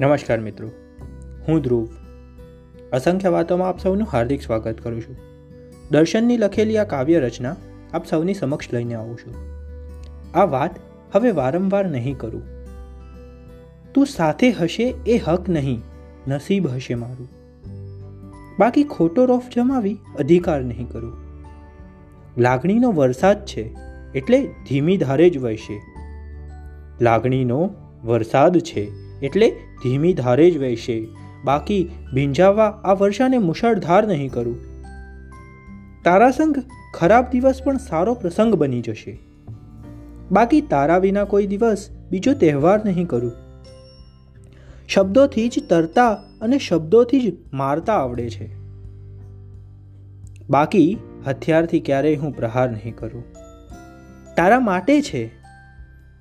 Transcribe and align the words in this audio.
નમસ્કાર 0.00 0.40
મિત્રો. 0.40 0.68
હું 1.48 1.60
ધ્રુવ. 1.60 1.88
અસંખ્ય 2.92 3.28
વાતોમાં 3.28 3.68
આપ 3.68 3.80
સૌનું 3.80 4.06
હાર્દિક 4.12 4.42
સ્વાગત 4.42 4.80
કરું 4.80 5.00
છું. 5.00 5.16
દર્શનની 5.90 6.36
લખેલી 6.36 6.78
આ 6.78 6.84
કાવ્ય 6.84 7.20
રચના 7.20 7.56
આપ 7.92 8.06
સૌની 8.06 8.34
સમક્ષ 8.34 8.72
લઈને 8.72 8.94
આવું 8.94 9.16
છું. 9.16 9.34
આ 10.38 10.44
વાત 10.44 10.70
હવે 11.16 11.30
વારંવાર 11.30 11.86
નહીં 11.86 12.18
કરું. 12.18 12.42
તું 13.94 14.06
સાથે 14.06 14.50
હશે 14.50 14.94
એ 15.06 15.18
હક 15.18 15.48
નહીં, 15.48 15.82
નસીબ 16.28 16.66
હશે 16.66 16.94
મારું. 16.94 17.28
બાકી 18.58 18.84
ખોટો 18.84 19.24
રોફ 19.24 19.42
જમાવી 19.56 19.98
અધિકાર 20.18 20.62
નહીં 20.62 20.88
કરું. 20.88 21.16
લાગણીનો 22.38 22.92
વરસાદ 22.92 23.44
છે 23.44 23.76
એટલે 24.14 24.46
ધીમી 24.68 24.96
ધારે 24.96 25.30
જ 25.30 25.38
વહેશે. 25.38 25.80
લાગણીનો 27.00 27.70
વરસાદ 28.04 28.58
છે 28.58 29.03
એટલે 29.24 29.50
ધીમી 29.82 30.14
ધારે 30.14 30.50
જ 30.50 30.58
વહેશે. 30.58 31.08
બાકી 31.44 31.90
ભીંજાવા 32.14 32.64
આ 32.64 32.92
વર્ષાને 32.92 33.38
મુશળધાર 33.38 34.06
નહીં 34.06 34.30
કરું. 34.30 34.56
તારાસંઘ 36.04 36.58
ખરાબ 36.94 37.30
દિવસ 37.30 37.60
પણ 37.64 37.76
સારો 37.76 38.14
પ્રસંગ 38.14 38.54
બની 38.54 38.80
જશે. 38.80 39.18
બાકી 40.32 40.60
તારા 40.60 40.98
વિના 40.98 41.24
કોઈ 41.24 41.46
દિવસ 41.46 41.88
બીજો 42.10 42.32
તહેવાર 42.32 42.80
નહીં 42.84 43.06
કરું. 43.06 43.32
શબ્દોથી 44.88 45.48
જ 45.48 45.64
તરતા 45.68 46.12
અને 46.40 46.58
શબ્દોથી 46.58 47.20
જ 47.20 47.36
મારતા 47.52 47.92
આવડે 47.92 48.30
છે. 48.30 48.56
બાકી 50.50 50.98
હથિયારથી 51.26 51.80
ક્યારેય 51.80 52.16
હું 52.16 52.36
પ્રહાર 52.36 52.70
નહીં 52.70 52.96
કરું. 52.96 53.24
તારા 54.36 54.60
માટે 54.60 55.02
છે. 55.02 55.43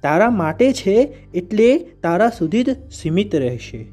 તારા 0.03 0.29
માટે 0.29 0.73
છે 0.73 1.17
એટલે 1.33 1.77
તારા 1.77 2.29
સુધી 2.29 2.63
જ 2.63 2.91
સીમિત 2.91 3.35
રહેશે. 3.35 3.85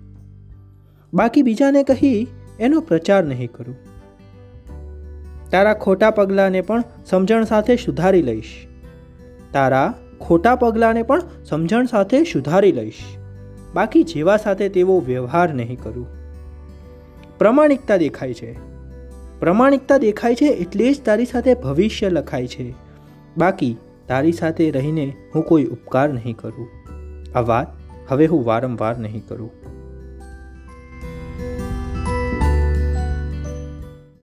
બાકી 1.15 1.43
બીજાને 1.43 1.83
કહી 1.83 2.27
એનો 2.61 2.81
પ્રચાર 2.81 3.25
નહીં 3.25 3.53
કરું. 3.53 3.77
તારા 5.51 5.75
ખોટા 5.75 6.11
પગલાંને 6.11 6.61
પણ 6.61 6.83
સમજણ 7.07 7.45
સાથે 7.45 7.77
સુધારી 7.77 8.23
લઈશ. 8.23 8.67
તારા 9.53 9.95
ખોટા 10.21 10.55
પગલાંને 10.55 11.03
પણ 11.03 11.23
સમજણ 11.45 11.87
સાથે 11.87 12.25
સુધારી 12.25 12.73
લઈશ. 12.73 12.99
બાકી 13.75 14.03
જેવા 14.03 14.37
સાથે 14.37 14.69
તેવો 14.69 15.01
વ્યવહાર 15.01 15.55
નહીં 15.55 15.79
કરું. 15.83 16.07
પ્રમાણિકતા 17.39 17.97
દેખાય 17.97 18.35
છે. 18.35 18.53
પ્રમાણિકતા 19.41 19.97
દેખાય 19.97 20.35
છે 20.35 20.47
એટલે 20.47 20.93
જ 20.93 21.03
તારી 21.05 21.25
સાથે 21.25 21.55
ભવિષ્ય 21.55 22.11
લખાય 22.11 22.47
છે. 22.47 22.75
બાકી 23.39 23.77
તારી 24.11 24.33
સાથે 24.33 24.71
રહીને 24.71 25.17
હું 25.35 25.43
કોઈ 25.43 25.65
ઉપકાર 25.65 26.09
નહીં 26.09 26.37
કરું. 26.37 26.69
આ 27.35 27.41
વાત 27.41 27.67
હવે 28.09 28.27
હું 28.27 28.47
વારંવાર 28.47 28.99
નહીં 28.99 29.27
કરું. 29.29 29.51